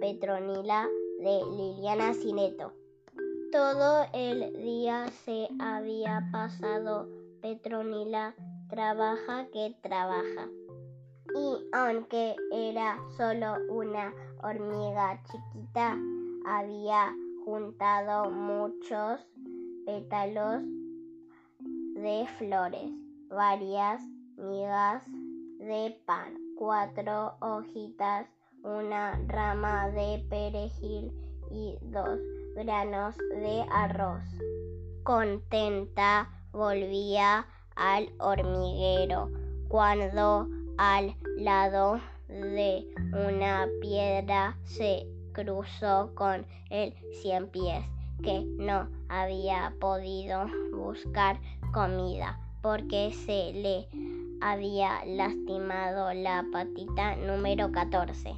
[0.00, 0.88] Petronila
[1.18, 2.72] de Liliana Cineto.
[3.52, 7.08] Todo el día se había pasado
[7.40, 8.34] Petronila
[8.68, 10.48] trabaja que trabaja.
[11.34, 15.96] Y aunque era solo una hormiga chiquita,
[16.46, 17.14] había
[17.44, 19.20] juntado muchos
[19.84, 20.62] pétalos
[21.94, 22.90] de flores,
[23.28, 24.02] varias
[24.36, 25.04] migas
[25.58, 28.26] de pan, cuatro hojitas,
[28.64, 31.12] una rama de perejil
[31.50, 32.18] y dos
[32.54, 34.22] granos de arroz.
[35.02, 39.30] Contenta volvía al hormiguero
[39.68, 40.48] cuando
[40.78, 47.84] al lado de una piedra se cruzó con el cien pies
[48.22, 51.40] que no había podido buscar
[51.72, 53.88] comida porque se le
[54.40, 58.34] había lastimado la patita número 14.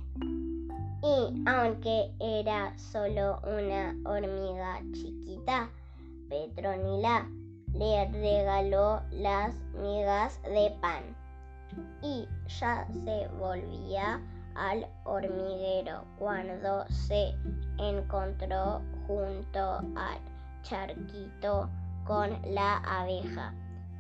[1.03, 5.69] Y aunque era solo una hormiga chiquita,
[6.31, 7.29] Petronila
[7.75, 11.03] le regaló las migas de pan
[12.03, 14.21] y ya se volvía
[14.55, 17.35] al hormiguero cuando se
[17.79, 20.19] encontró junto al
[20.63, 21.69] charquito
[22.07, 23.53] con la abeja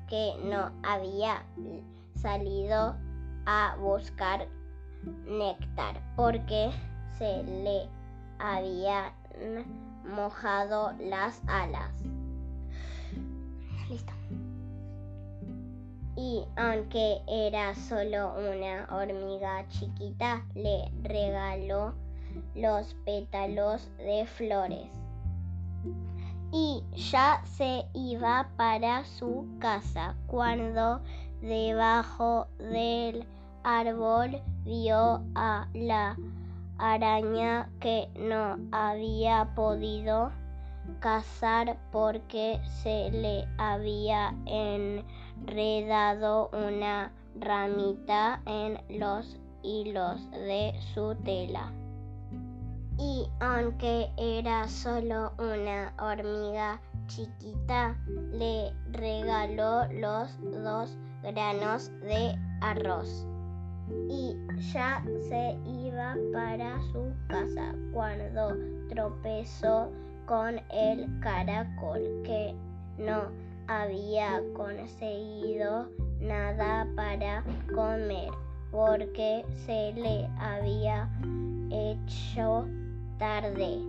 [0.08, 1.44] que no había
[2.14, 2.96] salido
[3.46, 4.46] a buscar
[5.26, 6.70] néctar porque
[7.18, 7.88] se le
[8.38, 9.12] habían
[10.04, 11.92] mojado las alas.
[13.88, 14.12] Listo.
[16.16, 21.94] Y aunque era solo una hormiga chiquita, le regaló
[22.54, 25.03] los pétalos de flores.
[26.56, 31.00] Y ya se iba para su casa cuando
[31.40, 33.26] debajo del
[33.64, 36.16] árbol vio a la
[36.78, 40.30] araña que no había podido
[41.00, 51.72] cazar porque se le había enredado una ramita en los hilos de su tela.
[52.98, 57.96] Y aunque era solo una hormiga chiquita,
[58.32, 63.26] le regaló los dos granos de arroz.
[64.08, 64.36] Y
[64.72, 68.56] ya se iba para su casa cuando
[68.88, 69.90] tropezó
[70.26, 72.54] con el caracol que
[72.96, 73.24] no
[73.66, 75.88] había conseguido
[76.20, 77.44] nada para
[77.74, 78.30] comer
[78.70, 81.08] porque se le había
[81.70, 82.66] hecho
[83.18, 83.80] tarde.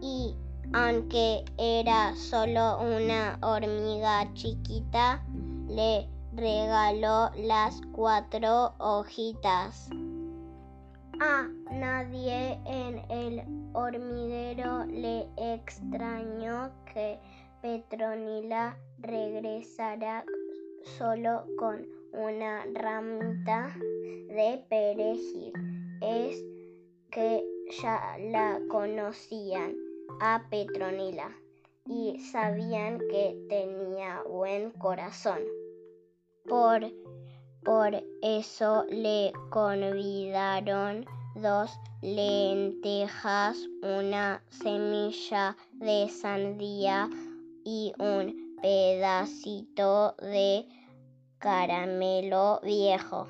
[0.00, 0.34] Y
[0.72, 5.22] aunque era solo una hormiga chiquita,
[5.68, 9.88] le regaló las cuatro hojitas.
[11.20, 13.42] A nadie en el
[13.72, 17.20] hormiguero le extrañó que
[17.62, 20.24] Petronila regresara
[20.98, 25.52] solo con una ramita de perejil.
[26.02, 26.44] Es
[27.10, 29.74] que ya la conocían
[30.20, 31.30] a Petronila
[31.86, 35.40] y sabían que tenía buen corazón.
[36.46, 36.92] Por
[37.64, 41.70] por eso le convidaron dos
[42.02, 47.08] lentejas, una semilla de sandía
[47.64, 50.68] y un pedacito de
[51.38, 53.28] caramelo viejo.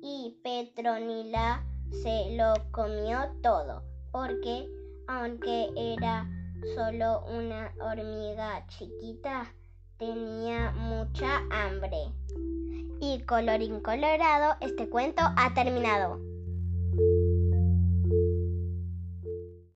[0.00, 4.68] Y Petronila se lo comió todo, porque
[5.08, 6.28] aunque era
[6.74, 9.52] solo una hormiga chiquita,
[9.98, 12.12] tenía mucha hambre.
[13.00, 16.29] Y colorín colorado, este cuento ha terminado.